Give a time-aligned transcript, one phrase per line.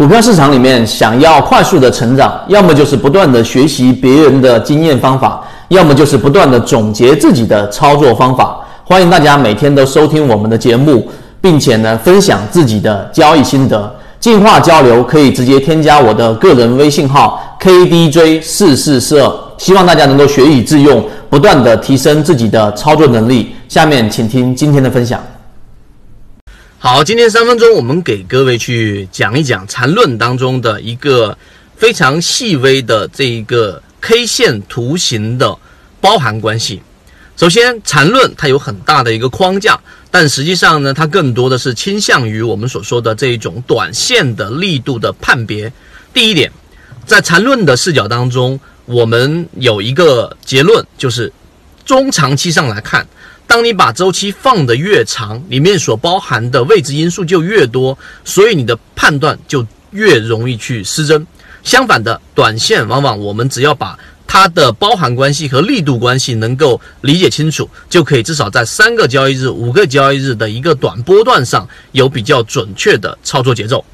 [0.00, 8.58] 股票市场里面，想要快速的成长，要么就是不断的学习别人的经验方法，要么就是不断的总结自己的操作方法。
[8.82, 11.06] 欢迎大家每天都收听我们的节目，
[11.38, 19.30] 并且呢分享自己的交易心得，进化交流可以直接添加我的个人微信号 KDJ 四四四二。
[19.58, 23.54] 希望大家能够学以致用，不断的提升自己的操作能力。
[23.68, 25.20] 下面请听今天的分享。
[26.82, 31.36] 好，今天三分钟，我们给各位去讲一讲缠论当中的一个
[31.76, 35.54] 非常细微的这一个 K 线图形的
[36.00, 36.80] 包含关系。
[37.36, 39.78] 首先，缠论它有很大的一个框架，
[40.10, 45.70] 但实际上呢，它更多的是倾向于我们所说的这一种短线的力度的判别。
[46.14, 46.50] 第一点，
[47.04, 51.30] 在缠论的视角当中，我们有一个结论，就是
[51.84, 53.06] 中长期上来看。
[53.50, 61.26] 当你把周期放得越长，里面所包含的未知因素就越多，所以你的判断就越容易去失真。
[61.64, 73.84] 相反的，短线往往我们只要把它的包含关系和力度关系能够理解清楚，就可以至少在三个交易日、五个交易日的一个短波段上有比较准确的操作节奏。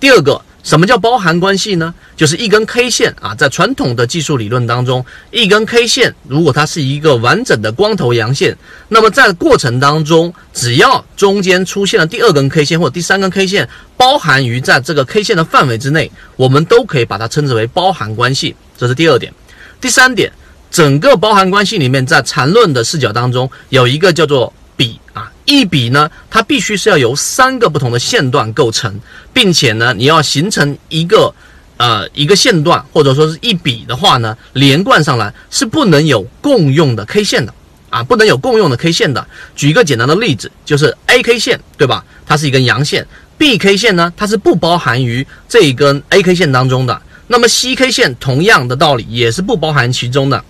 [0.00, 0.40] 第二个。
[0.62, 1.92] 什么叫包含关系呢？
[2.16, 8.56] 就是一根 K 线啊，在传统的技术理论当中，一根 K 线如果它是一个完整的光头阳线，
[8.88, 18.54] 那么在过程当中，只要中间出现了第二根 K 线或第三根 K 线，包含于在这个 K 线的范围之内，我们都可以把它称之为包含关系。
[18.78, 19.32] 这是第二点。
[19.80, 20.30] 第三点，
[20.70, 24.52] 整个包含关系里面，在缠论的视角当中，有一个叫做。
[24.74, 29.00] 比啊，一笔呢，它必须是要由三个不同的线段构成，
[29.32, 31.34] 并且呢，你要形成一个
[31.76, 37.52] 呃一个线段，或者说是一笔的话呢，连贯上来是不能有共用的 K 线的
[37.90, 39.26] 啊，不能有共用的 K 线的。
[39.56, 42.04] 举一个简单的例子，就是 A K 线，对吧？
[42.24, 43.06] 它是一根阳线
[43.36, 47.02] ，B K 线呢，它是不包含于这一根 A K 线当中的。
[47.26, 50.44] 那么 C K 线同样的道理也是不包含其中的。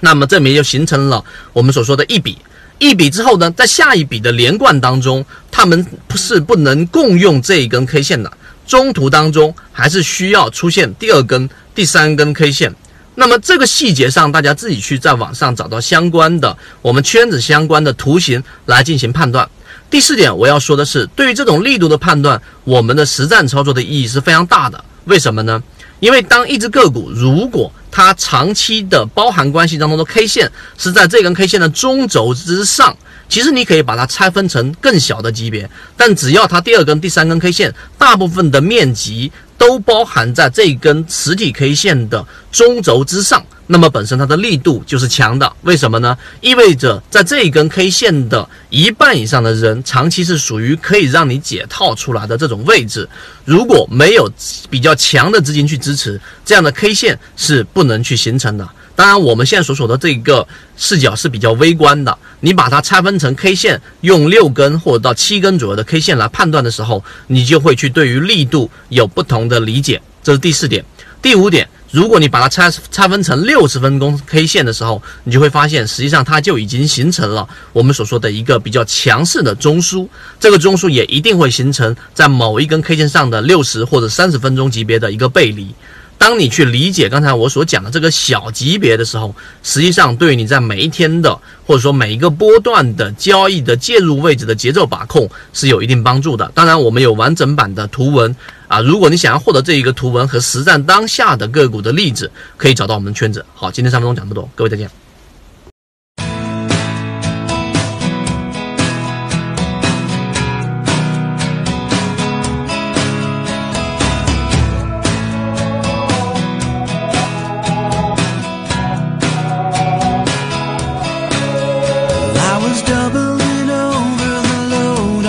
[0.00, 1.22] 那么这边就形成了
[1.52, 2.38] 我们所说的一笔。
[2.80, 8.32] 一笔之后呢，在下一笔的连贯当中，它们不是不能共用这一根 K 线的，
[8.66, 12.74] 中途当中还是需要出现第二根、第三根 K 线。
[13.14, 19.46] 那么这个细节上，大家自己去在网上找到相关的我们圈子相关的图形来进行判断。
[19.90, 24.82] 第四点，我要说的是，对于这种力度的判断，我们的实战操作的意义是非常大的。
[25.04, 25.62] 为什么呢？
[26.00, 32.96] 因为当一只个股如果它长期的包含关系当中的 K 线是在这根 K 线的中轴之上，
[33.28, 39.30] 其实你可以把它拆分成更小的级别，但只要它第二根、第三根 K 线大部分的面积。
[39.60, 45.52] 都包含在这根实体 K 线的中轴之上，那么本身它的力度就是强的。
[45.60, 46.16] 为什么呢？
[46.40, 53.06] 意味着在这一根 K 线的一半以上的人，长期是属于可以让你解套出来的这种位置。
[53.44, 54.32] 如果没有
[54.70, 58.66] 比较强的资金去支持，这样的 K 线是不能去形成的。
[59.00, 60.46] 当然，我们现在所说的这个
[60.76, 62.18] 视角是比较微观的。
[62.40, 70.02] 你把它拆分成 K 线，用六根或者到七根左右的 K 线来判断的时候，你就会去对于力度有不同的理解。
[70.22, 70.84] 这是第四点。
[71.22, 80.06] 第五点，如果你把它拆拆分成六十分钟 K 线的时候，你就会发现，实际上它就已经形成了我们所说的一个比较强势的中枢。
[80.38, 85.74] 这个中枢也一定会形成在某一根 K 线上的六十或者三十分钟级别的一个背离。
[86.20, 91.34] 当你去理解刚才我所讲的这个小级别的时候，实际上对你在每一天的
[91.66, 96.52] 或者说每一个波段的交易的介入位置的节奏把控是有一定帮助的。
[96.54, 98.36] 当然，我们有完整版的图文
[98.68, 103.42] 啊，如果你想要获得这一个图文和实战当下的个股的例子，可以找到我们的圈子。
[103.54, 105.09] 好，今天三分钟讲这么多，各位再见。